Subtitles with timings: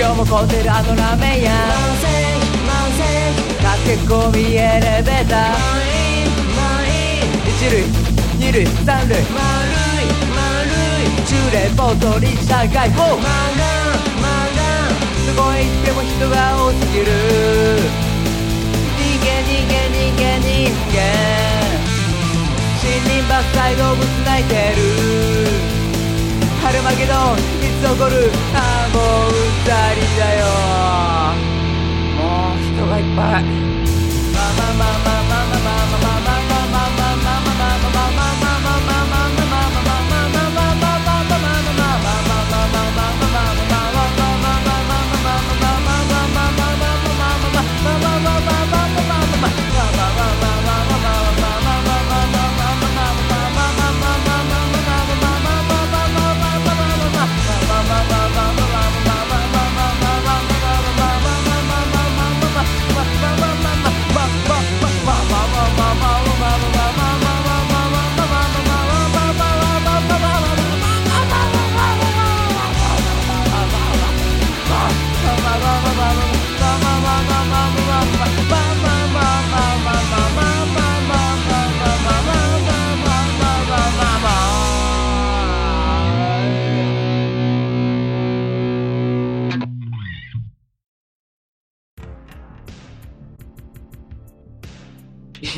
[0.00, 1.52] 今日も混んでるあのラーメン屋。
[3.84, 5.60] 駆け込みエレベーター。
[7.44, 7.84] 一塁
[8.38, 9.20] 二塁三塁。
[11.28, 13.04] 中連ポートリーチ社会ガンマガ
[14.88, 14.96] ン
[15.36, 17.04] どこへ行っても人が多すぎる。
[18.96, 20.48] 逃げ逃げ逃げ逃
[20.94, 20.96] げ。
[22.80, 24.54] 森林伐採動物泣いて
[25.76, 25.79] る。
[26.72, 29.34] ルマゲドンいつ起こるああもうう
[29.94, 30.46] りだよ
[32.16, 35.19] もう人がいっぱいまあまあまあまあ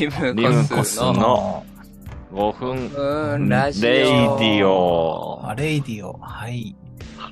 [0.02, 1.64] リムコスコスのの
[2.32, 3.88] 5分うんラジオ。
[3.88, 5.40] レイディオ。
[5.44, 6.14] あ、レイディオ。
[6.14, 6.74] はい。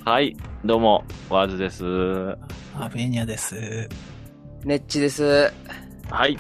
[0.05, 1.85] はい、どうも、ワーズです。
[2.77, 3.89] アベニャです。
[4.65, 5.53] ネッチです。
[6.11, 6.39] はい。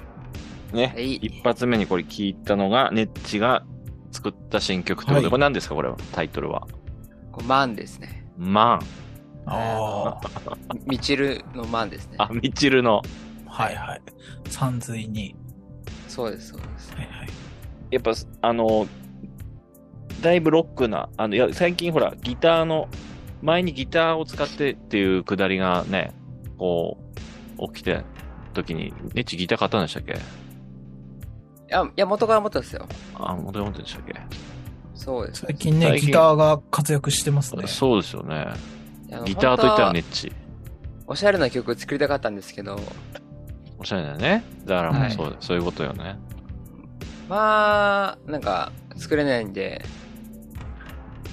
[0.72, 3.64] ね、はい一発目にこれ聞いたのが、ネッチが
[4.12, 6.68] 作った新曲ということで、はいこれ何ですかこれは、タイトルは？
[7.32, 8.24] こうマンですね。
[8.38, 8.80] マン。
[9.46, 10.20] あ
[10.86, 12.14] ミチルのマンですね。
[12.18, 13.02] あ、ミチルの。
[13.48, 13.64] あ。
[13.64, 14.02] はいはい。
[14.48, 15.34] 三髄に。
[16.10, 16.92] そうです、そうです。
[16.92, 17.28] はいはい。
[17.90, 18.12] やっぱ、
[18.42, 18.86] あの、
[20.20, 22.88] だいぶロックな、あの、いや、最近ほら、ギターの、
[23.42, 26.12] 前にギターを使ってっていうくだりがね、
[26.58, 26.98] こ
[27.58, 28.02] う、起きて、
[28.52, 30.12] 時に、ネッチギター買ったんでしたっけ？
[30.12, 30.16] い
[31.68, 32.86] や、いや元から持ってたんですよ。
[33.14, 34.20] あ、元々でしたっけ？
[34.94, 35.46] そうです。
[35.46, 37.66] 最近ね、最近ギターが活躍してますね。
[37.66, 38.48] そうですよね。
[39.24, 40.32] ギターといったらネ本ッチ。
[41.06, 42.78] おしゃれな曲作りたかったんですけど、
[43.80, 44.44] おしゃれだよね。
[44.66, 46.16] だからもうはいそう、そういうことよね。
[47.28, 49.82] まあ、なんか、作れないんで、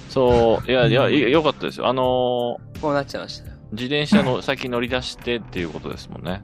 [0.08, 1.86] そう、いや、いや、よかったですよ。
[1.88, 6.42] あのこうなっちゃいました自転車の 先乗り出してっていうことですもんね。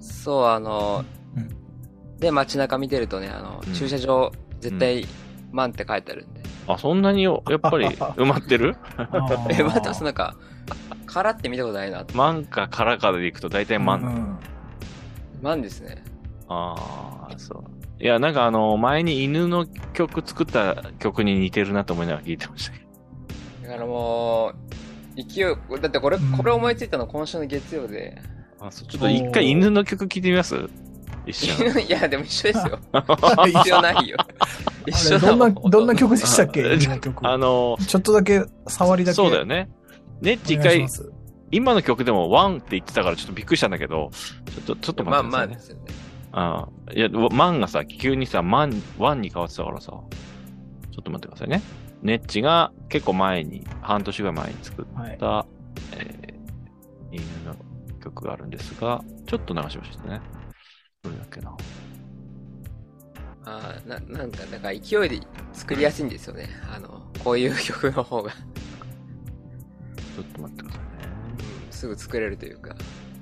[0.00, 1.04] そう、あの、
[1.36, 1.48] うん
[2.18, 5.06] で、街中見てるとね、あの、うん駐車場、絶対、
[5.52, 6.40] マンって書いてあるんで。
[6.66, 8.76] あ、そんなによやっぱり 埋まってる？
[9.50, 10.34] え、待ってます、なんか、
[11.06, 12.04] 空って見たことないな。
[12.14, 14.02] マンかカラかで行くと大体マン。
[14.02, 14.38] うん
[15.42, 16.02] マンですね。
[16.48, 18.02] ああ、そう。
[18.02, 22.78] いや、なんかあの、前に犬の曲作った曲に似てるなと思いながら聞いてましたけ
[23.62, 23.68] ど。
[23.68, 24.52] だからも
[25.16, 28.20] う、勢い、だってこれ、うんこれ思いついたの今週の月曜で。
[28.60, 30.56] あそうちょっと一回犬の曲聞いてみます？
[31.26, 31.66] 一瞬。
[31.82, 32.78] いや、でも一緒ですよ。
[32.92, 33.04] あ
[33.46, 34.16] 必要ないよ。
[34.86, 36.64] 一緒どんな、どんな曲でしたっけ？
[36.64, 37.28] あ今の曲。
[37.28, 39.14] あの、ちょっとだけ、触りだけ。
[39.16, 39.68] そうだよね。
[40.22, 40.86] ネッチ一回
[41.50, 44.10] 今の曲でもワンって言ってたからちょっとびっくりしたんだけど、
[44.50, 45.46] ちょっと、ちょっとまあ待ってくださいね。
[45.46, 45.94] まあですよね。
[46.32, 46.92] ああ。
[46.92, 51.62] いや、マンがさ、急にさ、マン、ワンに変わってたからさ、ちょっと待ってくださいね。
[52.02, 55.18] ネッチが結構前に、半年ぐらい前に作っはい。
[55.18, 55.46] た、
[55.92, 57.56] えー、犬の
[58.02, 60.20] 曲があるんですが、ちょっと流しましたね。
[61.02, 61.56] どれだっけな。
[63.44, 66.48] あーななんか、だから勢いで作りやすいんですよね。
[66.70, 70.87] あの、こういう曲の方が、ちょっと待ってください
[71.78, 72.74] すぐ作れるというか。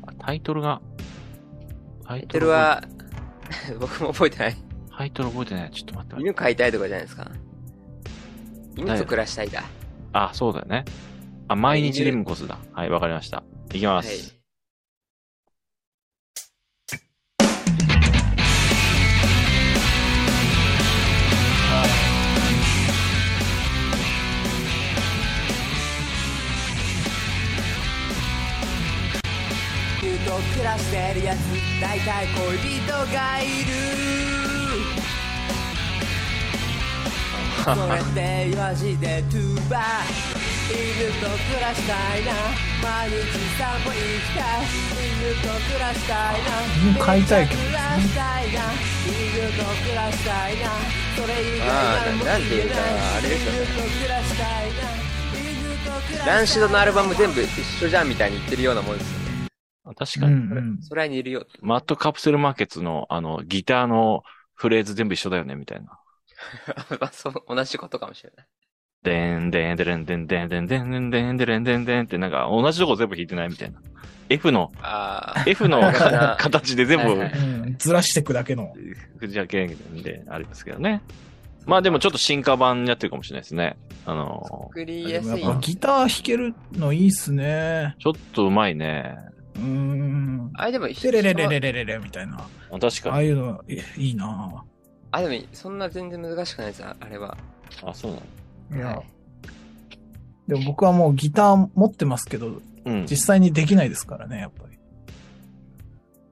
[0.06, 0.81] あタイトルが、
[2.06, 2.82] タイトルは、
[3.79, 4.56] 僕も覚えてない。
[4.97, 5.70] タイトル覚えてない。
[5.70, 6.20] ちょっと待って。
[6.20, 7.31] 犬飼いたいとかじゃないですか。
[8.76, 9.62] 犬と暮らしたいだ。
[10.12, 10.85] あ、そうだよね。
[11.49, 12.58] あ、毎日リムコスだ。
[12.73, 13.43] はい、わかりました。
[13.73, 14.35] いきまはい。
[30.36, 31.38] と暮らしてるやつ
[31.80, 33.72] 大体恋人がいる
[37.64, 39.82] それってマジでトゥーバー
[40.68, 42.32] 犬と暮らしたいな
[42.82, 43.16] 毎日
[43.56, 44.68] 散歩行きたい
[45.00, 46.52] 犬と暮らしたいな
[46.84, 48.60] 犬飼いたいけど犬と暮らしたいな。
[49.06, 50.68] 犬と暮らしたいな
[51.16, 51.66] それ以外
[52.04, 54.84] 何もなないあれですよね犬と暮らしたいな
[55.32, 57.48] 犬と暮らしたいなランシドのアルバム全部一
[57.82, 59.25] 緒じゃんみたいに言ってるようなもんですよ。
[59.96, 60.34] 確かに。
[60.34, 60.78] んうん。
[60.82, 61.58] それは似るよって。
[61.62, 64.22] マットカプセルマーケッツの、あの、ギターの
[64.54, 65.98] フレーズ全部一緒だよね、みたいな。
[67.00, 68.46] まあ、そう、同じことかもしれない。
[69.02, 73.81] でんでんでれんでんでんでんでんでんでんでんでんでんでんってなんか同じとこ全部弾いてないみたいな。
[74.28, 74.72] F の。
[75.46, 75.81] F の
[76.38, 77.76] 形で全部はいはいうん。
[77.78, 78.75] ずらしていくだけの。
[79.19, 81.02] 藤原健でありますけどね。
[81.66, 83.76] まあでもちょっと進化版になってるかもしれないですね。
[84.04, 85.43] あの、作りでやすい。
[85.60, 87.94] ギター弾けるのいいっすね。
[87.98, 89.16] ちょっとうまいね。
[89.56, 90.50] うーん。
[90.55, 92.38] あれでも、テレレレレレレレみたいな。
[92.70, 93.14] あ確かに。
[93.14, 94.64] ああいうのいいいな
[95.11, 97.37] あ、でも、そんな全然難しくないです、ああれは。
[97.85, 98.17] あ、そうな
[98.76, 98.76] の？
[98.76, 99.03] いやは、
[100.49, 103.06] でも僕はもうギター持ってますけど、うん。
[103.08, 104.79] 実際にできないですからね、やっぱり。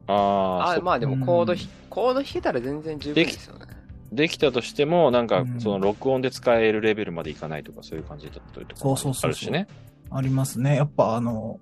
[0.07, 3.67] ああ、あそうまあでもコードひうん、コード弾けたら全然十分ですよね。
[4.13, 9.67] できたとしても、なんかう、んその録音で使えるレベルまでいかないとか、そういう感じだったりとかそうそうそうそうあるしね。
[10.11, 10.77] ありますね。
[10.77, 11.59] やっぱあの、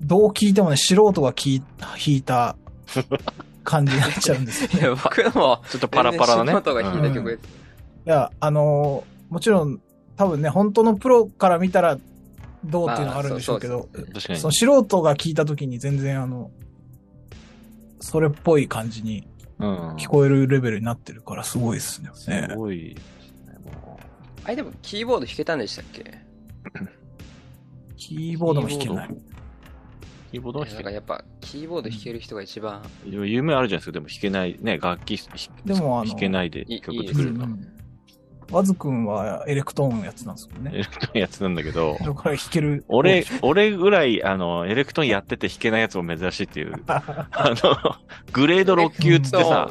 [0.00, 2.56] どう聞いてもね、素人が聞い 弾いた
[3.62, 4.80] 感じになっちゃうんですよね。
[4.80, 6.52] いや、僕のも、ちょっとパラパラなね。
[6.52, 7.48] 素人が弾いた曲です。
[8.06, 9.80] いや、あのもちろん、
[10.16, 11.98] 多分ね、本当のプロから見たら
[12.64, 14.52] どうっていうのはあるんでしょうけど、まあそうそう確かにその。
[14.52, 16.50] 素人が聞いた時に全然あの、
[18.00, 19.26] それっぽい感じに
[19.58, 19.96] うん。
[19.96, 22.10] 聞こえるレベルになってるからすごいですね。
[22.14, 23.02] すごいです
[23.46, 23.98] ね、も
[24.44, 26.18] あれでも、キーボード弾けたんでしたっけ？
[27.96, 29.16] キーボードも弾けない。
[30.34, 30.34] う。
[30.34, 33.92] キーボードは弾けやっぱ、キーボード弾ける人が一番夢あるじゃないですか。
[33.92, 37.46] でも弾けない、ね、楽器弾でも弾けないでいい曲作るの。
[38.50, 40.78] ワズくんはエレクトーンのやつなんですよエね。
[40.78, 42.84] レクトーンやつなんだけど、だから弾ける。
[42.88, 46.74] 俺、俺ぐらい、あの、エレクトーンやってて弾けないやつも珍しいっていう。
[46.86, 47.02] あ
[47.32, 47.96] の、
[48.32, 49.70] グレード6級っつってさ、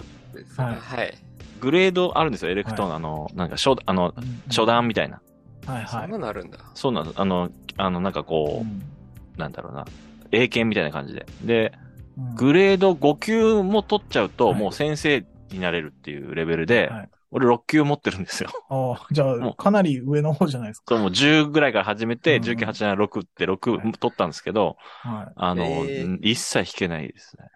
[0.58, 1.14] はいはい。
[1.62, 2.96] グレードあるんですよ、エレクトーン。
[2.96, 4.14] あの、なんか、初、あの、
[4.48, 5.22] 初段みたいな。
[5.66, 6.10] そんはいはい。
[6.10, 6.60] なのあるんだ。
[6.74, 9.86] そうなの、あの、あの、なんかこう、なんだろうな。
[10.34, 11.26] 英検みたいな感じで。
[11.42, 11.74] で、
[12.18, 18.52] うんグレード5級も取っちゃうと、はいもう先生になれるっていうレベルで、はい俺6級持ってるんですよ。
[18.70, 20.86] ああ、じゃもうあ、かなり上の方じゃないですか。
[20.88, 25.34] そう、もう10ぐらいから始めて、うん19、8、7、6っては6い取ったんですけど、はい。
[25.36, 27.48] あの、えー一切弾けないですね。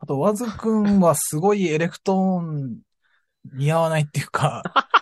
[0.00, 2.80] あと、ワズくんはすごいエレクトーン
[3.54, 4.97] 似合わないっていうか、ま あ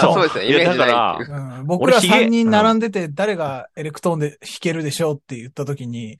[0.00, 0.14] そう。
[0.14, 1.36] そうですね、イメージないっていう。
[1.36, 6.18] うん、僕ら俺ヒゲ3人並んでて誰がエレクトーンで弾けるでしょうって言った時に、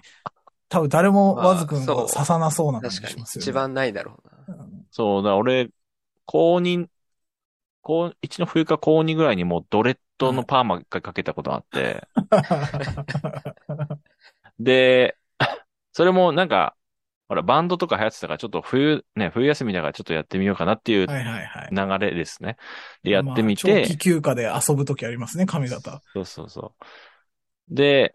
[0.68, 1.96] 多分誰もワズくんまあそう。
[2.04, 3.44] を刺さなそうな感じ確かにがしますよね。
[3.44, 4.56] 一番ないだろうな。
[4.56, 4.86] うん。
[4.90, 5.70] そうだ、俺、
[6.26, 6.86] 高2、
[7.82, 12.06] 高1の冬か高2ぐらいにもうドレッドのパーマがかけたことがあって、
[14.58, 15.16] で、
[15.92, 16.74] それもなんか、
[17.28, 21.98] ほら、バンドとか流行ってたから、ちょっと冬、ね、冬休みだからちょっとやってみようかなっていうはいはいはい。
[21.98, 22.56] 流れですね。
[23.02, 26.02] で、やってみまあ長て期、休暇で遊ぶ時ありますね、髪型。
[26.12, 26.74] そうそうそ
[27.70, 27.74] う。
[27.74, 28.14] で、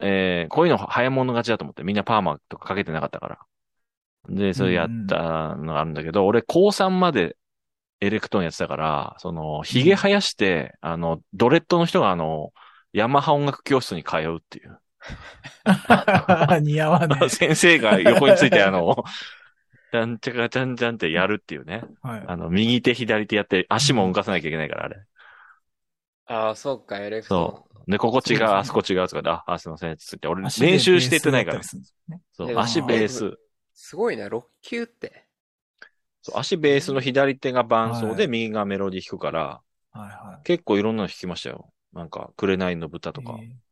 [0.00, 3.38] えー、こういうの早物勝ちだと思って、みんなパーマとかかけてなかったから。
[4.28, 7.36] で、それやったのがあるんだけど、俺、高3まで
[8.00, 12.52] エレクトーンやってたから、その、髭生やして、あの、ドレッドの人があの、
[12.92, 14.78] ヤマハ音楽教室に通うっていう。
[16.62, 17.30] 似合わない。
[17.30, 19.04] 先生が横について あの、
[19.92, 21.82] ちゃんちゃかちゃんちゃんってやるっていうね。
[22.02, 22.26] はい。
[22.26, 24.96] あの、右手左手やって足も動かさなきゃいけないから、あれ。
[26.26, 30.26] ああ、そうか、エレクトで、ここ違う、あそこ違うとかで、あ、あすいません、つって。
[30.28, 31.62] 俺、練習してってないから
[32.32, 33.38] そう足ベース。
[33.74, 35.26] すごいな、6級って。
[36.22, 41.72] そう足ベースの左手が伴奏で、はい右がメロディ弾くから、はいは結構いろんなの弾きましたよ。
[41.92, 43.24] なんか、紅の豚とい。
[43.24, 43.38] か。
[43.42, 43.65] えー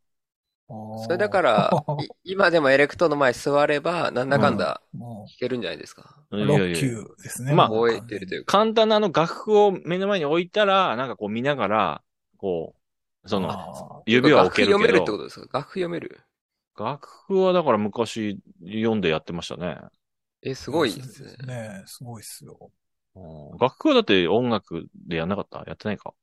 [0.66, 6.16] それだから、い今でもエレクトーンの前座れば、なんだかんだも弾けるんじゃないですか？
[6.30, 7.52] う、いやいやいや6級ですね。
[7.52, 8.58] まあ覚えてるというか。
[8.58, 12.02] 簡単なあの楽譜を目の前に置いたら、なんかこう見ながら、
[12.38, 12.74] こ
[13.24, 15.58] う、その、あ指は置ける楽譜読めるってことですか？
[15.58, 16.20] 楽譜読める？
[16.78, 19.78] 楽譜はだから昔読んでやってましたね。
[20.42, 21.36] え、すすごいですね。
[21.46, 21.82] ね。
[21.86, 22.70] すごいっすよ。
[23.16, 25.62] うん学校だって音楽でやんなかった？
[25.66, 26.14] やってないか？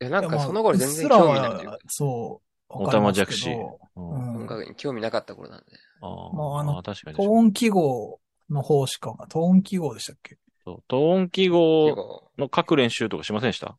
[0.00, 2.51] いや、なんかその頃全然興味ないというかは、そう。
[2.72, 5.66] おたまじゃくしわかりますけどうんうん音楽に興味なかった頃なんで。
[6.00, 10.38] あーまああのー確かにトーン記号の方しか、トーン記号でしたっけ？
[10.64, 13.76] そうトーン記結号構、の書く練習とかしませんでした？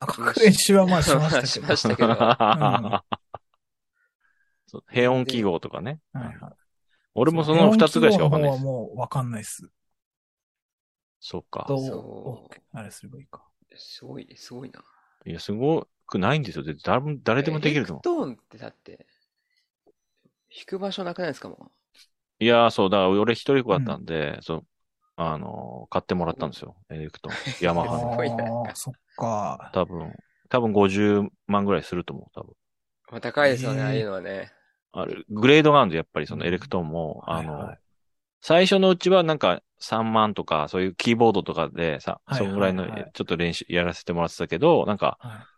[0.00, 1.46] あ、書く練習はまあしましたけど。
[1.46, 2.14] しましたけど
[4.68, 6.00] そう平音記号とかね。
[6.12, 6.36] はいはい。
[7.14, 8.64] 俺もその二つぐらいしかわかんないです。
[8.64, 9.70] もうわかんないっす。
[11.20, 11.64] そっか。
[11.68, 13.44] どうそ、あれすればいいか。
[13.74, 14.84] すごい、すごいな。
[15.24, 16.64] いや、すごくないんですよ。
[16.84, 18.28] 誰も誰でもできると思う。
[18.28, 19.06] エレクトーンってだって、
[20.54, 21.70] 弾く場所なくないですかも
[22.38, 24.66] いやー、そう、だから俺一人っ子だったんで、そう、
[25.16, 26.76] あのー買ってもらったんですよ。
[26.90, 27.36] エレクトーン。
[27.64, 28.66] ヤマハすの。
[28.74, 29.70] そっか。
[29.72, 30.12] 多分、
[30.48, 32.50] 多分50万ぐらいすると思う、多分。
[32.50, 32.54] う。
[33.12, 34.52] まあ、高いですよね、えーああいうのはね。
[34.92, 37.78] あれ、グレードがあるんで、やっぱりそのエレクトーンも、あの、はいはい
[38.42, 45.55] 最初のうちはなんか3万とか、そういうキーボードとかでさ、はいそのぐらいのはいはいちょっと練習やらせてもらってたけど、なんか、はそ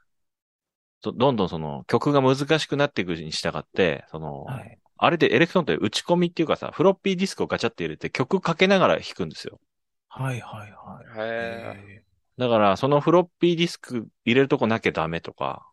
[1.02, 4.46] どんどんその曲が難しくなっていくに従って、その、い。
[4.48, 4.78] はい。
[5.00, 9.60] あれでエレクトーンって打ち込みっていうかさ、フロッピーディスクをガチャって入れて曲かけながら弾くんですよ。
[10.08, 11.28] はいはいはい。
[11.28, 12.02] へえ
[12.36, 15.66] だから、そのフロッピーディスク入れるとこなきゃダメとか、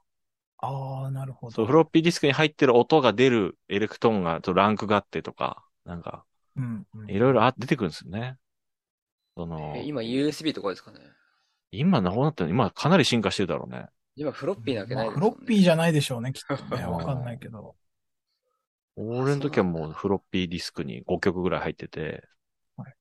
[0.62, 1.52] ーああ、なるほど。
[1.52, 6.24] そう、フロッピーディスクに入ってる音が出るエレクトーンが、とランクがあってとか、なんか、
[6.56, 7.12] うんうん。
[7.12, 8.38] いろいろあ出てくるんですよね。
[9.36, 11.00] そのえ、今 USB とかですかね？
[11.72, 13.88] 今どうなってるの今かなり進化してるだろうね。
[14.16, 15.14] 今フロッピーなわけないまあ。
[15.14, 16.84] フロッピーじゃないでしょうね、きっとね。
[16.84, 17.76] う んわかんないけど。
[18.96, 22.24] 俺の時はもうフロッピーディスクに5曲ぐらい入ってて、
[22.78, 22.94] はい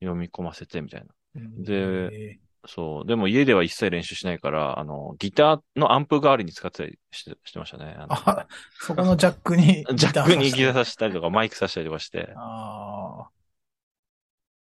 [0.00, 1.06] 読み込ませてみたいな。
[1.36, 3.06] うんでえそう。
[3.06, 7.96] でも家では一切練習しないから、あの、ギターのアンプ代わりに使ってたりしてしてましたね。
[7.98, 8.46] ああ、
[8.80, 9.84] そこのジャックに。
[9.94, 13.28] ジャックにギターーさせたりとか、マイクさせたりとかして、あ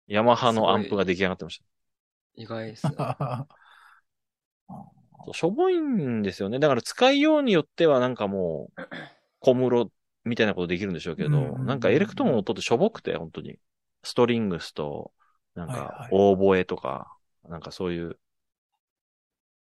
[0.06, 1.64] ヤマハのアンプが出来上がってました。
[2.34, 2.94] 意外ですね。
[5.22, 5.24] あ。
[5.26, 6.58] そうしょぼいんですよね。
[6.58, 8.82] だから使いようによってはなんかもう、
[9.40, 9.90] 小室
[10.24, 13.58] みたいなことできるんでしょうけど、うんうんうんなんかエレクトーンの音ってしょぼくて、本当に。
[14.04, 15.12] ストリングスと、
[15.54, 17.16] なんかはいはい、オーボエとか、
[17.48, 18.18] なんかそういう、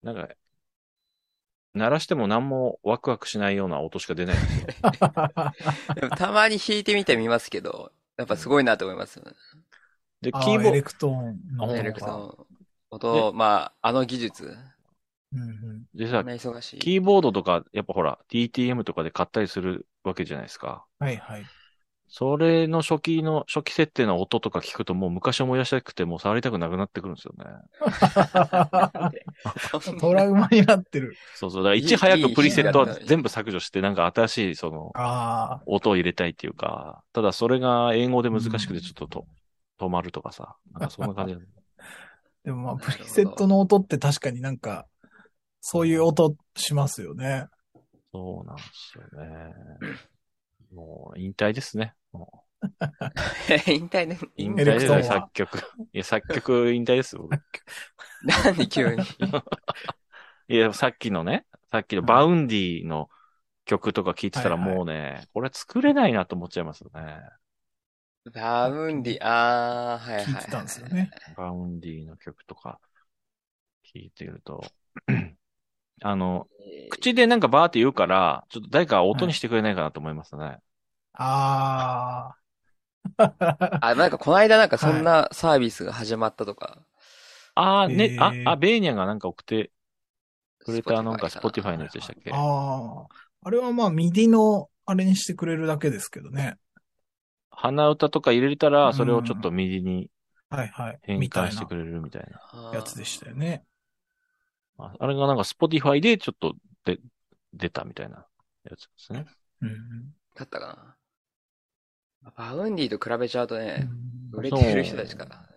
[0.03, 0.29] なんか、
[1.75, 4.67] 鳴らしても何もワクワクしないような音しか出ないんですよ。
[5.95, 9.33] でもたまに弾いてみてみますけど、やっぱすごいなと思いますよね。
[10.23, 12.13] で、あキーボーエレクトーンのあ音エレクトが。
[12.13, 12.47] ーン。
[12.91, 14.57] 音、まあ、あの技術。
[15.33, 16.25] うんうんド、でさ。
[16.79, 20.85] キーボードとか、やっぱほら、DTM とかで買ったりするわけじゃないですか。
[20.99, 21.45] はいはい。
[22.09, 27.45] それの初期の、初期設定の音とか聞くともう昔思い出したくてもう触りたくなくなってくるんですよね。
[29.99, 31.17] トラウマになってる。
[31.35, 31.65] そうそう。
[31.65, 39.27] だからいち早くプリセットはい全部削除して、なんか新しいその、あ音を入れたいっていうか、ただそれが英語で難しくてちょっとと、
[39.79, 40.57] 止まるとかさ。
[40.73, 41.35] なんかそんな感じ。
[41.35, 41.39] あ。
[42.45, 44.87] でもまあ、プリセットの音って確かになんか、
[45.61, 47.47] そういう音しますよね。
[48.13, 49.55] そうなんですよね。
[50.73, 51.95] もう、引退ですね。
[52.13, 52.45] も
[53.67, 54.27] 引退ねう。
[54.37, 55.59] 引引退ですね、エレクトーンは作曲。
[55.93, 57.23] いや、作曲引退ですよ。
[57.23, 57.41] 僕
[58.23, 59.03] なんで急に？
[60.49, 63.09] いや、さっきのね、さっきのバウンディの
[63.65, 67.21] 曲とか聞いてたらはいはいもうね、これ作れないなと思っちゃいますよね。
[68.33, 70.35] バウンディ、あー、はいはい、はい。
[70.35, 71.11] 聞いてたんですよね。
[71.37, 72.81] バウンディの曲とか
[73.95, 74.65] 聞いてると、
[76.03, 76.91] あの、えー。
[76.91, 80.59] 口でなんかバーって言うから、ちょっと誰か音にしてくれないかなと思いますね。
[81.15, 82.35] あ
[83.19, 83.79] あ。
[83.81, 86.79] あ、なんかこの間なんかそんなサービスが始まったとか。
[87.55, 89.71] ああ、ね、えーあ、あ、ベーニャがなんか送って
[90.59, 92.31] くれたなんか Spotify のやつでしたっけ？
[92.33, 93.07] ああ。
[93.45, 96.57] あれはまあ、ミディのあれにしてくれるだけですけどね。
[97.51, 100.11] 鼻歌とか入れたら、それをちょっとミディに
[100.51, 100.99] はいはい。
[101.03, 102.41] 変みたいな換してくれるみたいな。
[102.53, 103.65] あーやつでしたよね。
[104.79, 106.55] ああれがなんか Spotify でちょっと
[106.85, 106.99] で
[107.53, 108.27] 出たみたいな
[108.65, 109.27] やつですね。
[109.63, 110.97] うんだったか
[112.23, 112.33] な。
[112.37, 113.89] バウンディと比べちゃうとうね、
[114.33, 114.37] ん。
[114.37, 115.49] 売れてる人たちから。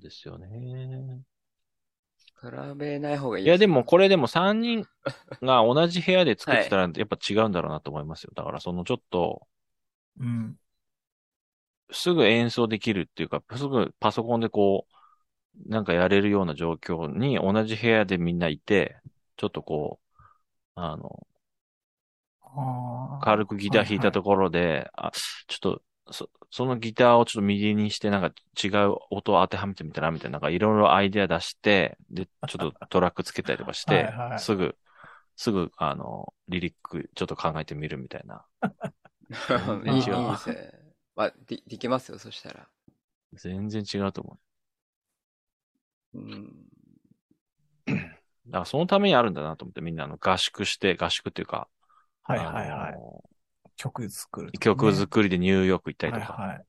[0.00, 1.20] ですよね。
[2.40, 3.44] 比べない方がいい。
[3.44, 4.86] いや、でもこれでも3人
[5.42, 8.32] が同じ部屋で作ってたら やっぱ違うんだろうなと思いますよ。
[8.34, 9.46] だからそのちょっと、
[10.18, 10.58] うん。
[11.92, 14.95] すぐ演奏できるっていうか、すぐパソコンでこう、
[15.66, 18.96] なんかやれるような状況に同じ部屋でみんないて、
[19.36, 20.06] ちょっとこう、
[20.74, 21.26] あの。
[23.22, 25.10] 軽くギター弾いたところで、あ、
[25.48, 28.32] ちょっと、そ、そのギターをちょっと右にして、なんか
[28.62, 34.76] 違う音を当てはめてみたら、みたいな、なんかいろいろアイデア出して、で、ちょっとトラックつけたりとかして、 はいはいすぐ、
[35.36, 38.44] すぐ、あの、リリックちょっと考えてみるみたいな。
[39.86, 40.72] いいいい全然違うですね。
[41.14, 42.68] まあ、で、できますよ、そしたら。
[43.32, 44.45] 全然違うと思う
[46.18, 46.66] ん。
[47.86, 51.68] だからそのためにあるんだなと思って、みんなあの合宿して、合宿っていうか、
[52.22, 52.94] はいはいはい。
[53.76, 56.66] 曲作るね、曲作りでニューヨーク行ったりとか、はいはい。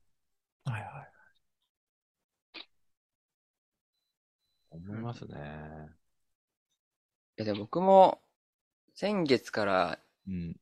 [0.64, 1.08] はいはい。
[4.70, 5.34] 思いますね。
[7.38, 8.20] いや、でも僕も、
[8.94, 10.56] 先月からうん。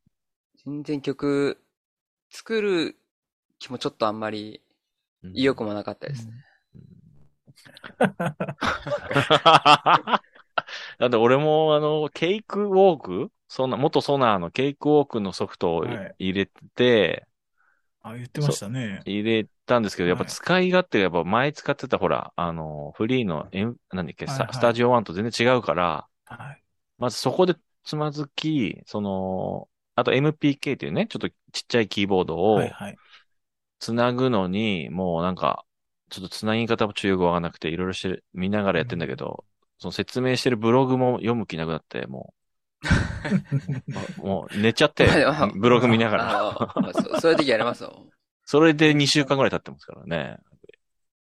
[0.63, 1.61] 全然曲
[2.29, 2.97] 作る
[3.59, 4.61] 気もちょっとあんまり
[5.33, 6.33] 意欲もなかったですね。
[10.99, 13.31] だって俺もあの、ケイクウォーク？
[13.47, 16.45] そんな、元ソナーのケイクウォークのソフトをはい入れ
[16.75, 17.25] て、
[18.01, 19.01] あ、言ってましたね。
[19.05, 26.63] 入れたんですけど、やっぱはい使い勝手がやっぱ前使ってたほら、あの、フリーの、えんなんだっけ、はいはいスタジオ1と全然違うから、はい。
[26.97, 32.97] まずそこでつまずき、その、あと MPK っていうね、ちょっとちっちゃいキーボードをはいはい。
[33.79, 35.63] つなぐのに、もうなんか、
[36.09, 39.43] ちょっとつなぎ方もちょっとよくわかんなくて、いろいろして、見ながらやってんだけど、
[39.79, 42.33] その説明してるブログも読む気なくなって、も
[44.19, 45.07] う、 もう寝ちゃって
[45.55, 46.93] ブログ見ながら。
[46.93, 48.05] そそういう時ありますよ。
[48.45, 50.37] それで2週間ぐらい経ってますからね。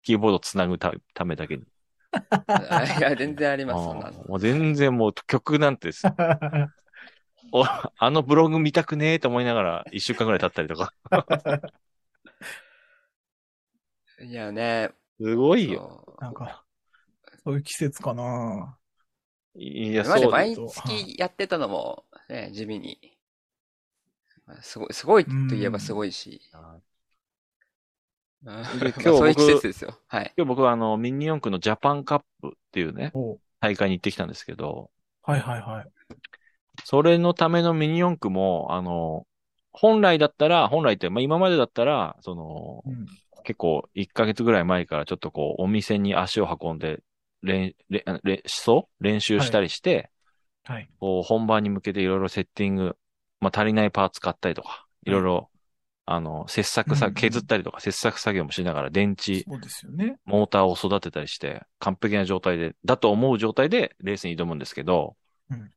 [0.02, 1.64] キーボードつなぐたためだけに。
[2.47, 6.07] あいや、全然あります、もう全然もう曲なんてす、
[7.52, 10.93] おあのブログ見たくねえと思いながら1週間ぐらい経ったりとか。
[14.23, 16.17] いやね、すごいよ。
[16.21, 16.65] なんか、
[17.45, 18.79] そういう季節かな
[19.55, 20.19] いや、そう。
[20.19, 23.19] 今まで毎月やってたのも、ね、地味に。
[24.47, 26.41] まあすごい、すごいといえばすごいし。
[26.51, 26.81] 今
[28.45, 29.99] 日 そういう季僕節ですよ。
[30.07, 30.33] はい。
[30.37, 34.91] 今日僕はあの、ミニ四駆のジャパンカップっていうね、お大会に行ってきたんですけど、
[35.23, 35.87] はいはいはい。
[36.85, 39.26] それのためのミニ四駆も、あの、
[39.78, 43.06] 本来だったら、本来って、まあ、今までだったら、その、うん。
[43.45, 47.00] 結構1ヶ月ぐらい前からちょっとこう、お店に足を運んで、
[47.43, 50.10] 練、練、練、基礎練習したりして、
[50.65, 50.89] はい。
[50.99, 52.97] こう、本番に向けていろいろセッティング、
[53.41, 55.50] まあ、足りないパーツ買ったりとか、いろいろ、
[56.06, 60.17] あの、切削さ、削ったりとか、切削作業もしながら、電池、そうですよね。
[60.25, 65.17] モーターを育てたりして、完璧な状態で、だと思う状態でレースに挑むんですけど、
[65.50, 65.71] うん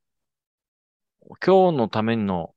[1.45, 2.55] 今日のための、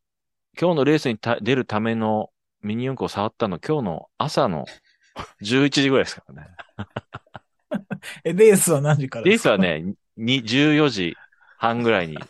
[0.61, 2.31] 今日のレースにた出るための
[2.63, 4.67] ミニ四駆を触ったの、今日の朝の
[5.43, 6.49] 11時ぐらいですからね。
[8.25, 9.49] え、レースは何時からレーですか？
[9.51, 11.17] スはね、に14時
[11.59, 12.19] 半ぐらいに、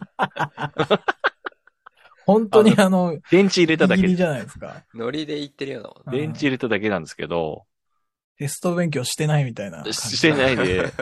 [2.25, 4.85] 本当にあの、電池入れただけじゃないですか？
[4.95, 7.65] ノリで言ってるような電池入れただけなんですけど、
[8.39, 9.85] テスト勉強してないみたいな。
[9.93, 10.93] してないで、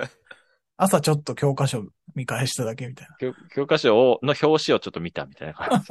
[0.77, 3.17] 朝ちょっと教科書見返しただけみたいな。
[3.19, 5.87] 教教科書を、の表紙をちょっと見たみたいな感じ。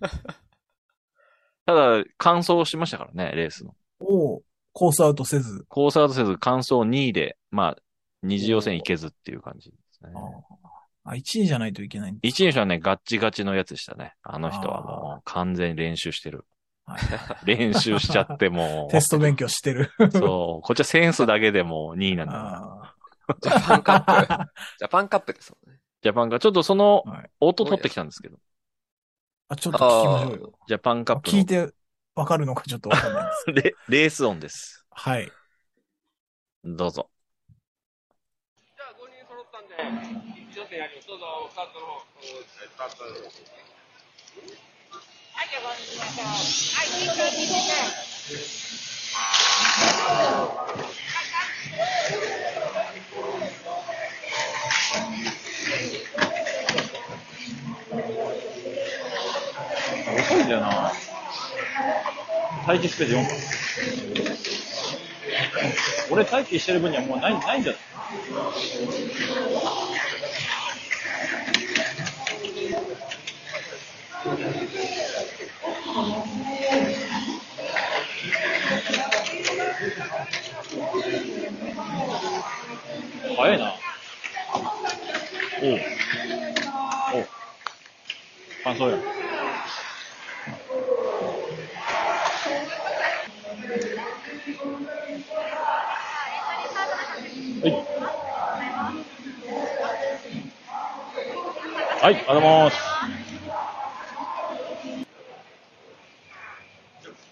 [1.66, 3.74] ただ、完走しましたからね、レースの。
[4.00, 5.64] をコースアウトせず。
[5.68, 7.76] コースアウトせず、完走2位で、まあ、
[8.22, 10.10] 二次予選行けずっていう感じですね。
[11.04, 14.14] あ、1位じゃないといけないんです一位の人はね、ガッチガチのやつでしたね。
[14.22, 16.38] あの人はもう完全に練習してる。
[16.38, 17.00] はい
[17.44, 19.92] 練習しちゃってもテスト勉強してる。
[19.98, 22.94] う、そう、こっちはセンスだけでも2位なんだから。
[23.28, 24.50] あジャパンカップ。
[24.78, 25.80] ジャパンカップですもんね。
[26.00, 27.04] ジャパンが、ちょっとその
[27.40, 28.38] 音取ってきたんですけど、
[29.48, 30.52] あ、ちょっと聞きましょうよ。
[30.68, 31.72] ジャパンカップの聞いて
[32.14, 33.70] わかるのかちょっとわかんないです。
[33.88, 34.84] レレース音です。
[34.90, 35.32] はい。
[36.64, 37.08] どうぞ。
[37.48, 39.74] じゃあ5人揃ったんで、
[40.50, 41.08] 一予選やります。
[41.08, 42.06] どうぞ、スタートの方、ス
[42.76, 43.04] タート。
[43.04, 43.12] はい、
[45.48, 46.04] じゃあ、こんにちは。
[46.04, 46.10] は
[46.84, 47.58] い、いい感じですね。
[60.18, 60.92] 遅いんだよな。
[62.66, 63.26] 待機スペース4分。
[66.10, 67.80] 俺待機してる分にはもうない、ないんじゃない
[83.36, 83.74] 早いな。
[85.62, 85.66] お。
[87.16, 87.28] おう。
[88.64, 88.96] 感想や。
[97.60, 97.72] はい。
[102.00, 102.78] はい、ありがとうございます。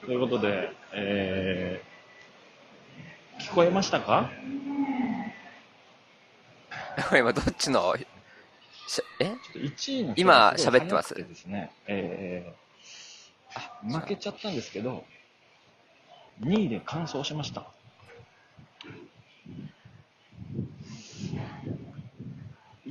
[0.05, 4.31] ということで、えー、聞こえましたか？
[7.13, 7.95] 今どっちの、
[8.89, 11.15] しえ？1位の人今喋ってます？
[11.15, 15.05] ですね、えー、あ負けちゃったんですけど、
[16.41, 17.67] 2位で完走しました。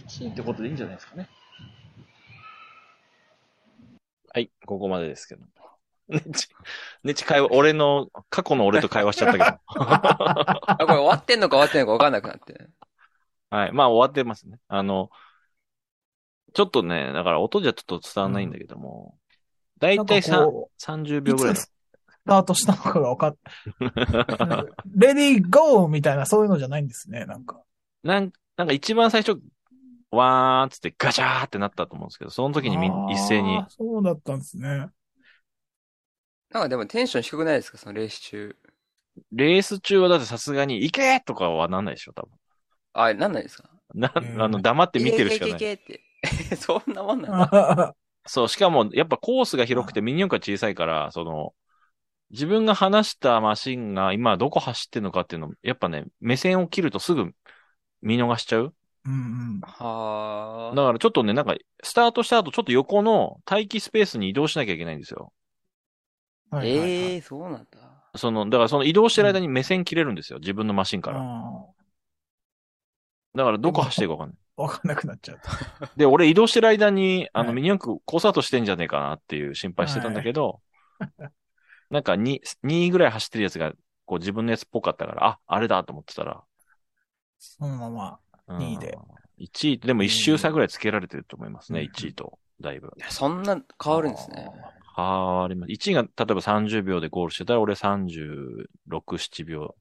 [0.07, 1.27] しいってことでいいんじゃないですかね。
[4.31, 5.41] はい、ここまでですけど。
[6.07, 6.47] ねち、
[7.03, 9.45] ねち会話、俺の、過去の俺と会話しちゃったけど。
[9.67, 12.67] あ、これ終わってんのか終わってんのか分かんなくなって。
[13.49, 13.71] はい。
[13.71, 14.59] まあ終わってますね。
[14.67, 15.09] あの、
[16.53, 19.17] ちょっとね、だから音じゃちょっと伝わんないんだけども、
[19.79, 21.73] だいたいなんかこ30い秒ぐらいつス
[22.25, 23.37] タートしたのかが分かっ、
[24.95, 27.61] レディーゴーみたいなそういうのじゃないんですね、なんか。
[28.03, 29.39] なんなんか一番最初、
[30.11, 34.87] わーっつってガチャーってなったと思うんですけど、その時にみんあー一斉に、そうだったんですね。
[36.51, 37.77] なんかでもテンション低くないですか？
[37.77, 38.55] そのレース中。
[39.31, 42.31] レース中はだってさすがに、行けとかはなんないでしょ、多分。
[42.93, 43.69] あ、なんないですか？
[43.93, 45.55] な、うんあの、黙って見てるしかない。
[45.55, 45.99] いけいけいけっ
[46.49, 46.55] て。
[46.55, 47.95] そんなもんなんだ。
[48.27, 51.53] そう、しかも、やっぱコースが広くてミニ四駆が小さいから、その、
[52.31, 57.31] 自分が話したマシンが今どこ走ってるのかっていうの、やっぱね、目線を切るとすぐ
[58.01, 58.73] 見逃しちゃう。
[59.05, 59.15] うんう
[59.57, 59.61] ん。
[59.61, 65.31] はだからちょっとね、なんか、スタートした後、ちょっと横の待機スペースに移動しなきゃいけないんですよ。
[66.59, 66.61] あ。
[66.61, 68.17] はいはいはいええー、そうなんだ。
[68.17, 70.39] その、だからその移動してる間に目線切れるんですよ。
[70.39, 71.19] 自分のマシンから。
[71.21, 71.65] あ
[73.35, 74.37] だからどこ走ってるかわかんない。
[74.57, 75.87] ーわかんなくなっちゃうと。
[75.97, 80.61] で、俺移動してる間に、あの、はいミニ四駆コースアウトしてんじゃねえかなっていう心配してたんだけど、
[81.91, 83.73] なんか2、2ぐらい走ってるやつが、
[84.05, 86.41] こう自分のやつっぽかったから、あ、あれだと思ってたら、
[87.37, 88.19] そのまま。
[88.47, 88.97] うん2位で。
[89.39, 92.39] 1位、でも1周差ぐらいつけられてると思いますね、うん1位と。
[92.61, 92.93] だいぶ。
[93.09, 94.49] そんな変わるんですね。
[94.95, 95.71] 変わります。
[95.71, 99.75] 1位が例えば30秒でゴールしてたら、俺36、7秒。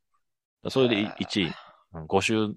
[0.69, 1.47] それでいへー1位。
[1.47, 2.55] うん5周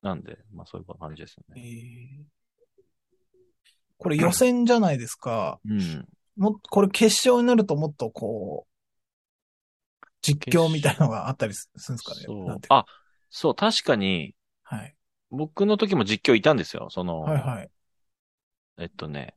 [0.00, 1.62] なんで、まあそういう感じですよえね。
[1.62, 2.24] ー
[3.98, 5.60] これ予選じゃないですか。
[5.66, 6.08] うん。
[6.38, 12.22] も、これ決勝になるともっとこう、実況みたいなのがあったりするんですかね。
[12.24, 12.54] そ。
[12.54, 12.86] うあ、
[13.28, 14.94] そう、確かに、はい。
[15.30, 16.88] 僕の時も実況いたんですよ。
[16.90, 17.70] その、はいはい。
[18.78, 19.34] えっとね、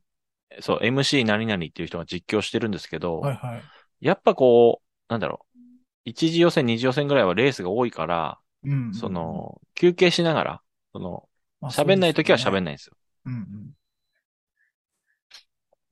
[0.60, 3.62] そう、MC 何々っていう人が実況してるんですけど、はいはい。
[4.00, 5.58] やっぱこう、なんだろう、
[6.04, 8.94] 一次予選、二次予選ぐらいはレースが多いから、うん。
[8.94, 11.28] その、休憩しながら、その、
[11.60, 12.74] まあ、喋んない時は喋んない。
[12.74, 12.96] んですよ。
[13.26, 13.70] うんうん。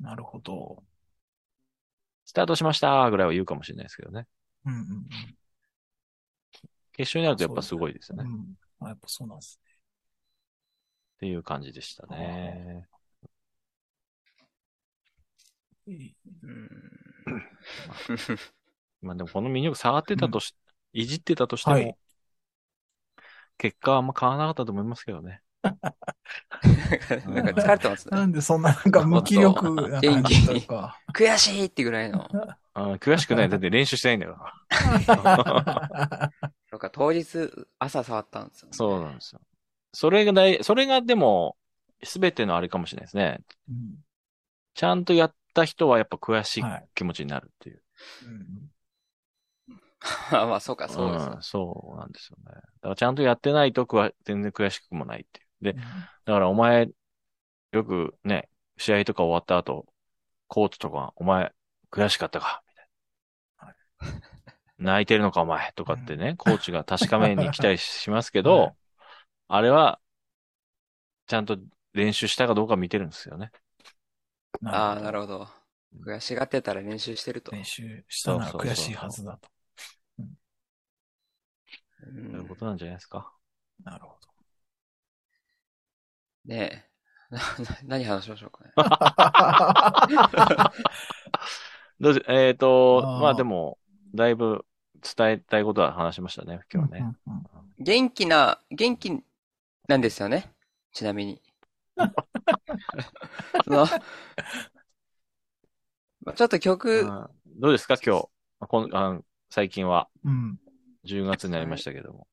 [0.01, 0.83] なるほど。
[2.25, 4.27] スタートしましたぐらいは言うかもしれないですけどね。
[4.65, 5.07] うんうん
[6.95, 8.25] 決勝になるとやっぱすごいですよね。
[8.25, 8.35] っうん。
[8.35, 8.55] うん。
[8.81, 9.59] あ、やっぱそうなんです
[11.23, 12.85] ていう感じでしたね。
[15.87, 16.14] ね。
[16.42, 16.68] うん。
[19.03, 20.55] まあでもこのミニ四駆触ってたとし、
[20.92, 21.97] いじってたとしても、はい
[23.59, 25.40] 結果はあんま変わらなかったと思いますけどね。
[25.62, 28.16] なんか疲れてますね。
[28.18, 30.99] なんでそんななんか無気力な感じというか。
[31.14, 32.27] 悔しいってぐらいの。
[32.75, 33.49] あー悔しくない。
[33.49, 34.38] だって練習してないんだよ。
[36.71, 38.77] そうか、当日朝触ったんですよ、ね。
[38.77, 39.40] そうなんですよ。
[39.92, 41.57] それが大、それがでも、
[42.03, 43.40] すべてのあれかもしれないですね。
[43.68, 43.77] うん
[44.75, 47.83] ちゃんとやった人はやっぱ悔しいはい気持ちになるっていう。
[48.27, 48.71] うん
[50.33, 51.43] あ まあ、そうか、そうですねん。
[51.43, 52.45] そうなんですよね。
[52.47, 53.87] だからちゃんとやってないと
[54.25, 55.75] 全然悔しくもないっていう。
[55.75, 56.88] で、だからお前、
[57.71, 59.87] よくね、試合とか終わった後、
[60.49, 61.53] コーチとか、お前、
[61.91, 62.62] 悔しかったか？
[62.69, 62.88] みたい
[64.79, 64.93] な。
[64.93, 68.75] 泣いてるのかお前とかってね、コーチが確かめに来たりしますけど、 はい
[69.49, 70.01] あれは、
[71.27, 71.59] ちゃんと
[71.93, 73.51] 練習したかどうか見てるんですよね。
[74.65, 75.49] ああ、なるほど。
[76.05, 77.53] 悔しがってたら練習してると。
[77.53, 79.49] 練習したなら悔しいはずだと。
[80.19, 80.23] う
[82.05, 83.33] そういうんことなんじゃないですか。
[83.85, 84.17] なるほ
[86.45, 86.93] ねえ。
[87.33, 87.45] なな
[87.85, 88.73] 何話しましょうかね。
[92.01, 93.79] どうぞえっ、と、あーまあでも、
[94.15, 94.67] だいぶ
[95.17, 96.81] 伝えたいことは話しましたね、ど。
[96.81, 97.17] 今日はね。
[97.27, 97.47] うんうん
[97.79, 99.25] 元気な、元気
[99.88, 100.53] なんですよね。
[100.93, 101.41] ちなみに。
[103.65, 103.87] その、
[106.25, 107.27] まあちょっと曲、うん
[107.61, 108.29] どうですか、今日。
[108.61, 110.59] こんあの最近は、うん。
[111.05, 112.27] 10月になりましたけども。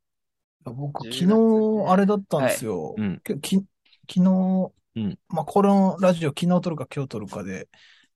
[0.63, 2.95] 僕、10昨日、あれだったんですよ。
[2.97, 3.19] うん。
[3.23, 3.65] けき昨
[4.08, 7.67] 日、うんまあ、このラジオ昨日撮るか今日撮るかで、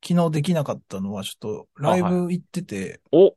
[0.05, 3.35] 昨日できなかったのは、ちょっと、ライブ行ってて、お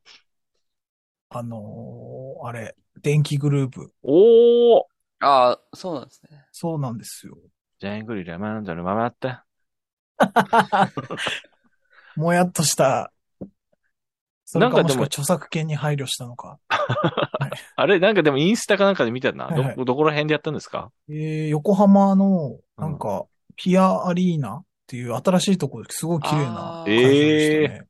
[1.29, 3.93] あのーあれ、電気グループ。
[4.03, 4.83] おー
[5.21, 6.47] ああ、そうなんですね。
[6.53, 7.37] そうなんですよ。
[7.79, 9.45] ジャングリラマンダルママった。
[12.17, 13.13] もやっとした、
[14.47, 16.59] それかもしくなんかでもは著作権に配慮したのか。
[17.77, 18.01] あれ？
[18.01, 19.47] なんかでもインスタかなんかで見たな。
[19.47, 20.91] はいはいど、どこら辺でやったんですか？
[21.11, 27.87] えー、横浜の、なんか、ピアアリーナっていう新しいところですごい綺麗な会場でしたね。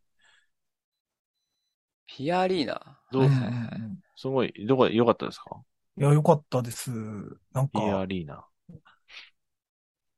[2.06, 2.98] ピアリーナ。
[3.12, 3.22] どう？
[3.22, 5.60] うんはいはいはいうんすごい、どこ、良かったですか？
[5.98, 6.90] いや、よかったです。
[7.52, 8.44] なんピアか、リーナ。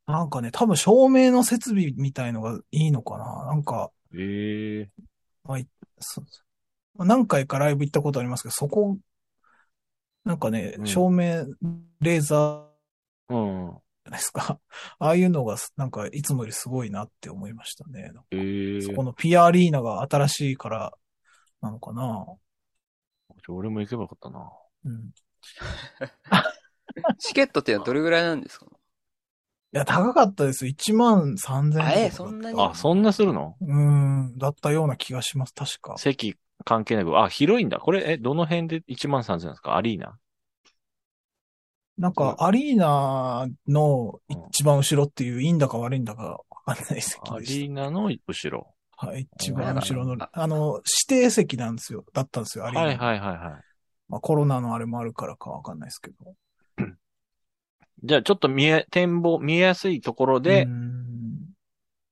[0.09, 3.45] なんかね、多分照明の設備みたいのがいいのかな。
[3.47, 4.91] なんか、ええ
[6.01, 6.43] そうそ
[6.99, 8.97] う何回かライブ行ったことありますけど、そこ、
[10.25, 11.47] なんかね、うん照明、
[12.01, 13.71] レーザーうん。
[13.71, 14.59] じゃないですか？
[14.99, 18.11] ああいうのが、なんか、いつもよりすごいなって思いましたね。
[18.31, 20.93] ええそこのピアアリーナが新しいから、
[21.61, 22.27] なのかな。
[23.49, 24.51] 俺も行けばよかったな。
[24.87, 25.11] うん。
[27.19, 28.67] チケットってどれぐらいなんですか？
[28.67, 28.69] い
[29.73, 30.67] や、高かったです。
[30.67, 31.87] 1万3000円。
[31.87, 32.61] あえそんなに？
[32.61, 33.57] あ、そんなするの？
[33.61, 35.97] うん、だったような気がします、確か。
[35.99, 37.19] 席関係なく。
[37.19, 37.79] あ、広いんだ。
[37.79, 39.77] これ、え、どの辺で1万3000円ですか？
[39.77, 40.19] アリーナ？
[41.99, 48.69] なんか、アリーナの一番後ろっていう、いいんだか悪いんだかわかんないでしリーナの後ろ。
[48.97, 49.07] た。
[49.09, 52.05] はい、一番後ろのあ、あの、指定席なんですよ。
[52.13, 52.87] だったんですよ、アリーナ。
[52.87, 53.63] はいはいはいはい。
[54.09, 56.35] まあ、コロナのあれもあるからかわかんないですけど。
[58.05, 60.89] じゃあちょっと見え、展望、見えやすいところで、うん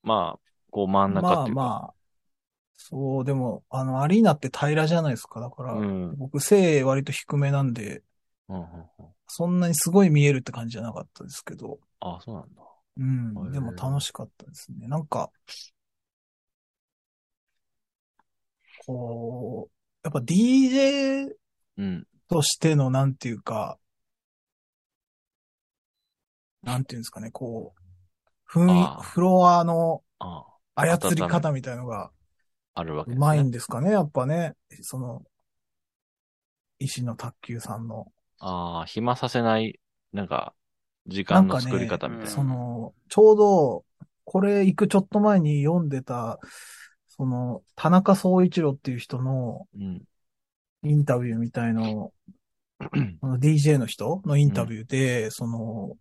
[0.03, 1.61] まあ、こう真ん中っていうか。
[1.61, 1.95] まあまあ、
[2.77, 5.41] そう、でも、あの、アリーナって平らじゃないですか。
[5.41, 6.17] だから、うん。
[6.17, 8.03] 僕、背割と低めなんで、
[8.49, 9.07] うんうんうん。
[9.29, 12.63] そんなにすごい見えるって感じじゃなかったですけど、あ、そうなんだ。
[12.99, 13.05] う
[13.49, 14.87] ん、でも楽しかったですね。
[14.87, 15.31] なんか、
[18.87, 21.35] こう、やっぱ DJ
[21.79, 22.07] うん。
[22.29, 23.79] としてのなんていうか、
[26.67, 27.75] なんていうんですかね、こ
[28.49, 32.11] う、雰囲ああフロアのあ操り方みたいのが
[32.75, 34.55] あるわけうまいんでですかね、やっぱね。
[34.83, 35.23] その、
[36.79, 38.13] 石の卓球さんの。
[38.41, 39.81] ああ、暇させない、
[40.13, 40.55] なんか、
[41.07, 42.31] 時間の作り方みたいな。
[42.31, 43.85] その、ちょうど、
[44.25, 46.41] これ行くちょっと前に読んでた、
[47.07, 50.03] その、田中総一郎っていう人のうん。
[50.83, 52.13] インタビューみたいの、
[53.21, 55.97] その DJ の人のインタビューで、その、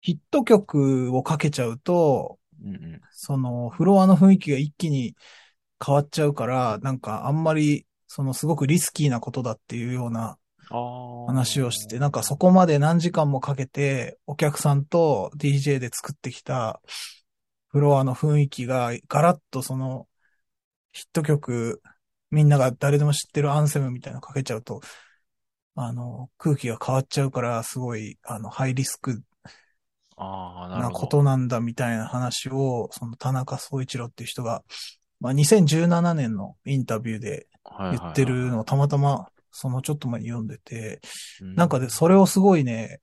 [0.00, 3.00] ヒット曲をかけちゃうと、うんうん。
[3.10, 5.14] その、フロアの雰囲気が一気に
[5.84, 10.38] 変わっちゃうから、なんかあんまり、そのすごくリスキーなことだっていうような。
[11.26, 16.80] 話をしてて、なんかそこまで何時間もかけて、お客さんと DJ で作ってきた
[17.68, 20.08] フロアの雰囲気がガラッとその
[20.92, 21.82] ヒット曲、
[22.30, 24.80] みんなが誰でも知ってるアンセムみたいなのかけちゃうと、
[25.74, 29.22] あの、空気が変わっちゃうから、すごい、あの、ハイリスク
[30.18, 34.62] ああ、なことなんだみたいな話を、その田中総一郎っていう人が、
[35.20, 37.46] まあ、2017年のインタビューで
[37.90, 41.00] 言ってるのをたまたま、そのちょっと前に読んでて、
[41.40, 43.00] うなんかで、それをすごいね、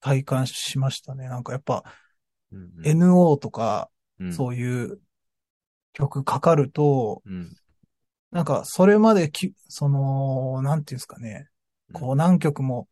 [0.00, 1.28] 体感しましたね。
[1.28, 1.84] なんかやっぱ、
[2.84, 4.32] NO とか、うん。
[4.32, 5.00] そういう
[5.92, 7.54] 曲かかると、うん。
[8.30, 11.48] なんかそれまでき、その、なんていうんですかね、
[11.92, 12.88] こう何曲も、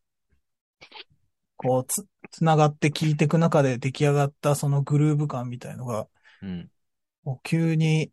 [1.57, 6.09] こうつ、つながって聴いていく中で出来上がったそのグルーヴ感みたいのが、
[6.43, 6.71] うん。
[7.25, 8.13] もう急に、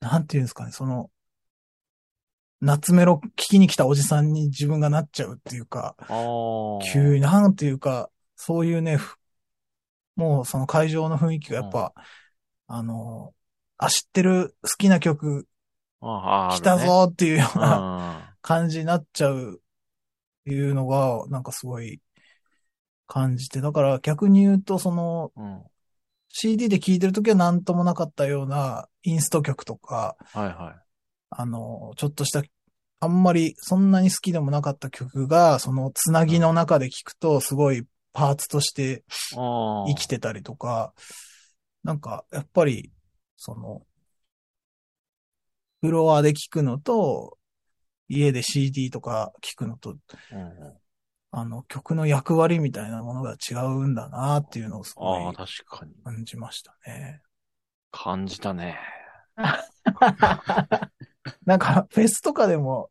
[0.00, 1.10] なんていうんですかね、その、
[2.60, 6.84] 夏メロ聴きに来たおじさんに自分がなっちゃうっていうか、ああ。
[6.92, 9.16] 急に、なんていうか、そういうね、ふ
[10.16, 11.92] もうその会場の雰囲気がやっぱ、
[12.66, 13.34] あの、
[13.78, 15.46] あ、知ってる好きな曲
[16.00, 17.76] ああ、来たぞっていうような
[18.30, 22.00] あ感じになっちゃうっていうのが、なんかすごい
[23.06, 25.32] 感じて、だから逆に言うと、その。
[25.36, 25.62] うん。
[26.36, 30.84] CD で聴いてるときは何ともなかったようなインスト曲とか、はいはい。
[31.30, 32.42] あの、ちょっとした、
[32.98, 39.04] あんまりそんなに好きでもなかった曲が、そのつなぎの中で聴くと、すごいパーツとして。
[39.86, 40.92] 生きてたりとか、
[41.84, 42.90] なんか、やっぱり、
[43.36, 43.82] その、
[45.82, 47.38] フロアで聞くのと、
[48.08, 50.83] 家で CD とか聞くのと、うんうん
[51.36, 55.92] あの、曲の役割みたいなものが違うんだなっていうのをすごああ、い確かに。
[56.04, 57.22] 感じましたね。
[57.90, 58.78] 感じたね。
[61.44, 62.88] なんか、フェスとかでも、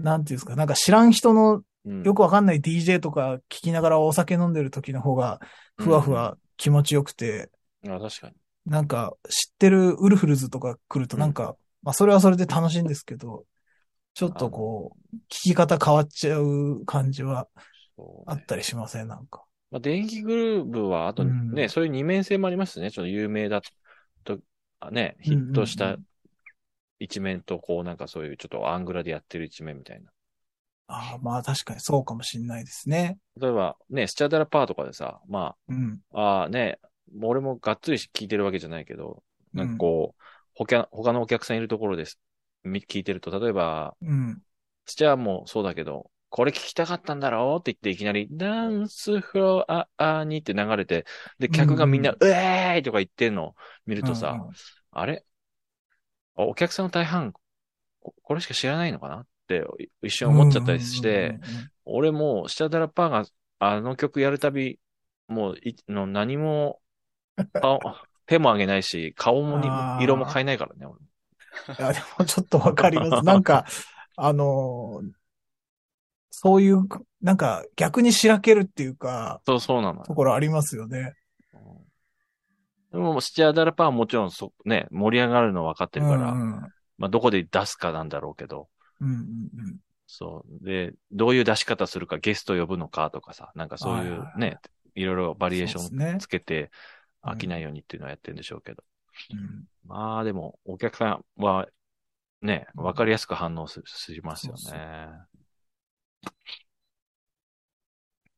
[0.00, 5.38] なんていうんですか、なんか知らん人のうんよくわかんない DJ とか聞きながらお酒飲んでる時の方が、
[5.76, 7.50] ふわふわ気持ちよくて、
[7.86, 8.34] あ確かに。
[8.66, 13.44] なんか、知ってるウルフルズとか来るとなんか、まあそれはそれで楽しいんですけど、
[14.14, 17.48] ちょっとこう、聞き方変わっちゃう感じは
[18.26, 19.44] あったりしません、なんか。
[19.70, 22.90] まあ、電気グルーブは、あとうんね、そういう二面性もありますね。
[22.90, 23.60] ちょっと有名だ
[24.22, 24.38] と、
[24.80, 25.98] あね、ヒットした
[27.00, 30.10] 一面と、こうなんかそういうちょっとアングラでやってる一面みたいな。
[30.86, 33.18] ああ、まあ確かにそうかもしんないですね。
[33.40, 36.00] 例えば、ね、スチャダラパーとかでさ、まうん。
[36.12, 36.78] あ、ああね、
[37.22, 39.22] 俺もがっつり聞いてるわけじゃないけど、
[39.54, 40.22] なんかこう、
[40.54, 42.20] 他、他のお客さんいるところです。
[42.64, 44.42] み聞いてると、例えば、うん。
[44.86, 47.60] スチャーもそうだけど、これ聞きたかったんだろう？
[47.60, 51.06] って言っていきなり、ダンスフロアにって流れて、
[51.38, 53.54] で、客がみんな、ううえーいとか言ってんの
[53.86, 54.54] 見るとさ、うんうん。
[54.90, 55.24] あれ？
[56.36, 57.32] あお客さんの大半、
[58.00, 59.20] ここれしか知らないのかな？
[59.20, 59.64] って
[60.02, 61.38] 一瞬思っちゃったりして、
[61.84, 63.24] 俺もう、スチャダラパーが
[63.60, 64.80] あの曲やるたび、
[65.28, 66.80] もうい、の何も、
[67.60, 67.78] 顔
[68.26, 70.98] 手も上げないし、顔も色も変えないからね、俺
[71.78, 73.24] いや、でもちょっとわかります。
[73.24, 73.64] なんか、
[74.16, 75.10] あのー
[76.36, 76.82] そういう、
[77.22, 81.14] なんか逆にしらけるっていうか、そう、そうなのよところありますよね。
[82.90, 86.60] でも、スチャダラパーはもちろんそ、ね、盛り上がるの分かってるから、うんうん
[86.98, 88.68] まあ、どこで出すかなんだろうけど、
[89.00, 90.64] うんうんうんそう。
[90.64, 94.58] で、どういう出し方するか、ゲスト呼ぶのかとかさ、なんかそういはいはいうね、
[94.94, 96.68] いろいろバリエーションつけて、うん
[97.24, 98.84] 飽きないようにっていうのはやってるんでしょうけど。
[99.30, 101.68] うんまあ、でも、お客さんは、
[102.40, 104.58] ね、わかりやすく反応すしますよね。
[104.60, 104.80] そう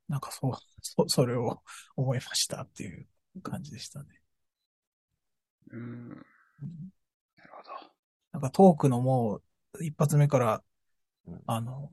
[0.08, 1.62] なんかそう、そ、それを
[1.96, 3.06] 思いましたっていう
[3.42, 4.06] 感じでしたね。
[5.72, 6.08] うん。
[6.10, 6.22] なる
[7.52, 7.70] ほど。
[8.32, 9.40] なんかトークのも
[9.74, 10.62] う、一発目から
[11.26, 11.90] うん、あの、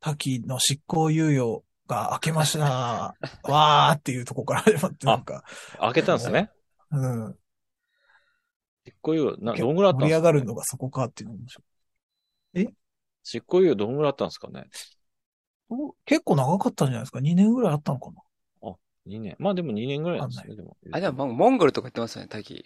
[0.00, 3.14] 滝の執行猶予が明けました。
[3.44, 5.44] わーっていうとこから始まって、なんか、
[5.78, 6.50] 開けたんですね。
[6.90, 7.38] うん。
[8.86, 11.62] 執行猶予、な、どんぐらいあったん盛り上ですか、ね、がるのがそこかっていうのも面白
[13.22, 14.64] 執行猶予どんぐらいあったんですかね？
[15.70, 18.10] い結構長かったんじゃないですか ?2 年ぐらいあったのか
[18.62, 18.72] な
[19.06, 19.36] ?2 年。
[19.38, 20.76] まあでも2年ぐらいなんですね、でも。
[20.92, 22.64] あ、でもモンゴルとか言ってますよね、タキ。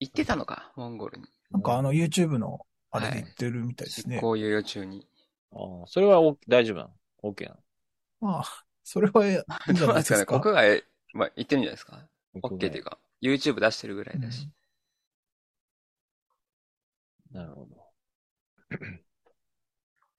[0.00, 1.24] 行ってたのか、モンゴルに。
[1.50, 4.20] なんかあの YouTube のあれで言ってるみたいですね。
[4.20, 5.06] こういう予中に。
[5.52, 6.90] ああそれはお大丈夫なの
[7.32, 7.56] ?OK な
[8.20, 8.44] まあ、
[8.82, 10.16] それはいいんじどゃうなんですか？
[10.16, 10.40] ね、ないですか。
[10.40, 12.08] 国外、まあ、行ってるんじゃないですか？
[12.34, 14.48] の OK っていうか、YouTube 出してるぐらいだし。
[17.34, 17.84] なるほど。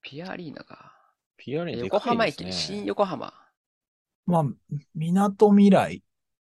[0.03, 0.93] ピアアリーナか。
[1.37, 2.75] PR にで横浜駅、かいですね。
[2.77, 3.33] 新横浜。
[4.25, 4.43] まあ、
[4.93, 6.03] 港未来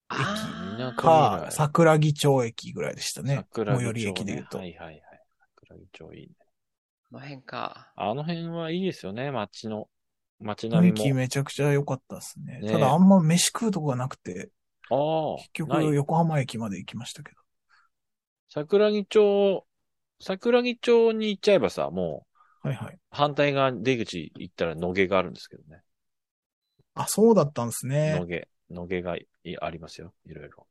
[0.08, 3.36] あー港か未来桜木町駅ぐらいでしたね。
[3.36, 3.84] 桜木町、ね。
[3.84, 4.58] 最寄り駅で言うと。
[4.58, 5.02] はいはいはい。
[5.60, 6.34] 桜木町いいね。
[7.10, 7.92] この辺か。
[7.94, 9.88] あの辺はいいですよね、街の。
[10.40, 10.98] 街雰並みも。
[10.98, 12.60] 囲気めちゃくちゃ良かったですね。
[12.60, 14.50] ねただあんま飯食うとこがなくて、
[14.90, 15.36] ああ。
[15.52, 17.38] 結ない局横浜駅まで行きましたけど。
[18.50, 19.64] 桜木町、
[20.20, 22.26] 桜木町に行っちゃえばさ、も
[22.64, 22.98] う、はいはい。
[23.10, 25.82] 反対側出口行ったら野毛があるんですけどね。
[26.94, 28.26] あ、そうだったんですね野。
[28.26, 29.26] 毛、野毛がい
[29.60, 30.12] ありますよ。
[30.26, 30.66] いろいろ。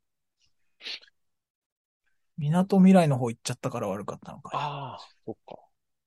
[2.36, 4.50] 港未来の方行っちゃったから悪かったのか。
[4.54, 5.56] ああ、そっか。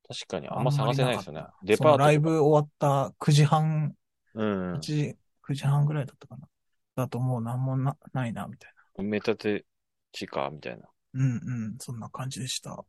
[0.07, 1.45] 確かにあんま探せないですよね。
[1.63, 3.95] デパートライブ終わった9時半、
[4.33, 4.79] うん8。
[4.79, 5.15] 時、
[5.47, 6.47] 9時半ぐらいだったかな。
[6.95, 9.65] だともうなんもなないな、みたい埋め立て
[10.11, 10.79] 地下みたいな。
[10.79, 10.89] な。
[11.13, 11.35] うんう
[11.73, 12.85] ん、そんな感じでした。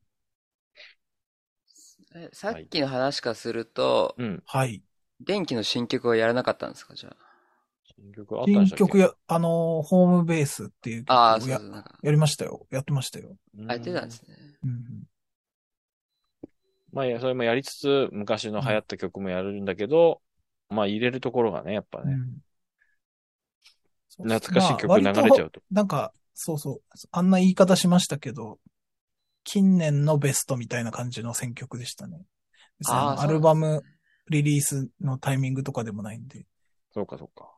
[2.14, 4.42] えさっきの話からすると、うん。
[4.46, 4.82] はい。
[5.20, 7.16] 電気の新曲はやらなかったんですかじゃ
[7.96, 11.14] 新曲あったん新曲や、あのーホームベースっていう曲あ。
[11.14, 12.66] ああ、をやそうそう、なんか、やりましたよ。
[12.70, 13.36] やってましたよ。
[13.56, 14.36] うんあ、やってたんですね。
[14.64, 15.02] うん
[16.92, 20.20] まあ、いやそれもやりつつ、昔の流行った曲もやるんだけど、
[20.68, 22.10] まあ、入れるところがね、やっぱうん。
[22.10, 22.42] ね、うん
[24.24, 25.62] 懐かしい曲まあ流れちゃ割とうと。
[25.70, 26.82] なんか、そうそう。
[27.12, 28.58] あんな言い方しましたけど、
[29.44, 32.24] 近年のベストみたいな感じの選曲でしたね。
[32.86, 33.82] アルバム
[34.28, 36.46] リリースのタイミングとかでもないんで、
[36.92, 37.50] そうか、そうか。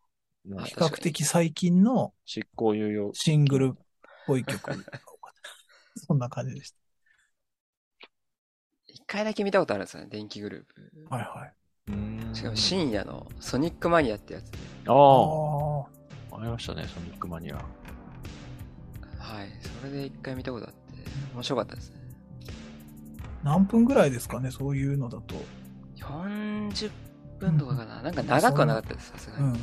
[0.66, 3.10] 比較的最近の執行猶予。
[3.14, 3.78] シングルっ
[4.26, 4.72] ぽい曲。
[5.96, 6.74] そんな感じでし
[8.86, 11.16] 一回だけ見たことあるんですよね、電気グルーた。
[11.16, 12.36] はいはい。
[12.36, 14.58] しかも深夜のソニックマニアってやつで。
[14.86, 15.80] あああ、
[16.36, 16.40] あ。
[16.40, 17.56] ありましたね、ソニックマニア。
[17.56, 19.50] はい。
[19.80, 20.83] それで一回見たことあって、
[21.34, 21.96] 面白かったですね。
[23.42, 25.35] 何分ぐらいですかね、そういうのだと。
[25.96, 26.90] 40
[27.38, 28.02] 分とかかな。
[28.02, 29.44] なんか長くはなかったです、さすがに。
[29.44, 29.58] うんうん。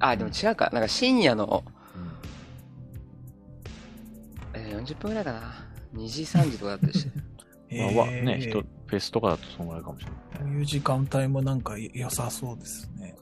[0.00, 0.70] あ、でも違うか。
[0.72, 1.70] なんか深夜の、う
[4.58, 5.54] んえー40分ぐらいかな。
[5.94, 7.10] 2時、3時とかだったりして。
[7.94, 10.18] まあ、わね、えー人、フェスとかだとそんぐらいかもしれない。
[10.38, 13.16] こういう時間帯もなんか良さそうですね。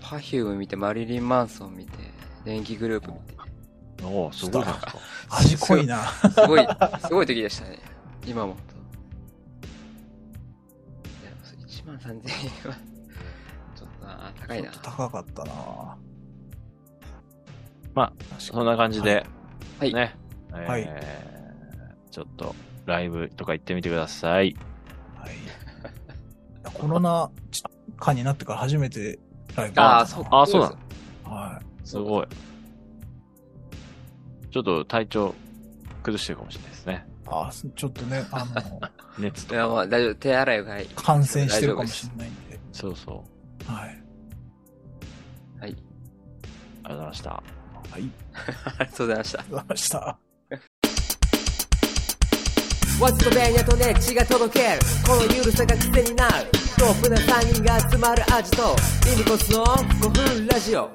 [0.00, 1.92] パフューム見て、マリリン・マンソン見て、
[2.44, 3.34] 電気グループ見て。
[4.04, 4.76] おおすごいな。
[5.30, 6.04] 味濃いな。
[6.30, 6.66] すごい、
[7.00, 7.78] すごい時でしたね。
[8.26, 8.54] 今も。
[8.54, 8.56] い
[11.24, 11.30] や、
[11.66, 12.08] 1万3000
[12.66, 12.76] 円は、
[13.74, 14.82] ちょっとな、高いなちょっ。
[14.82, 15.52] と高かったな
[17.94, 19.24] まあ、そんな感じで、
[19.78, 20.16] はいね。
[20.50, 21.24] はいえー
[22.10, 22.54] ちょっと、
[22.86, 24.56] ライブとか行ってみてください。
[25.16, 25.30] はい。
[26.72, 27.28] コロナ
[27.98, 29.18] 禍になってから初めて
[29.56, 30.70] ライブああ、だそうあそうな
[31.26, 31.30] の？
[31.34, 32.26] はすごい。
[34.54, 35.34] ちょっと体調
[36.04, 37.04] 崩してるかもしれないですね。
[37.24, 37.28] い。
[37.28, 38.80] ああ、ちょっとね、あの、
[39.18, 39.74] 熱といや、か。
[39.74, 40.14] まあ、大丈夫。
[40.14, 40.88] 手洗いがいい。
[40.90, 42.60] 感染してるかもしれないんで。
[42.70, 43.24] そうそ
[43.66, 44.04] はい。
[45.58, 45.66] はい。
[45.66, 45.74] あり
[46.84, 47.30] がとうございました。
[47.30, 47.42] はい。
[47.94, 49.40] ありがとうございました。
[49.40, 50.18] ありがとうございました。
[53.00, 56.46] ワッツとベニヤとネッチが届けるこのゆるさが癖になる
[56.78, 60.88] トップな3人が集まる味とリミコスの5分ラジオ